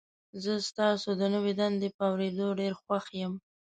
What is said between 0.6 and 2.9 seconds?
ستاسو د نوي دندې په اوریدو ډیر